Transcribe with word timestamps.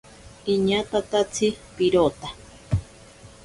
Iñatatatsi 0.53 1.47
pirota. 1.75 2.27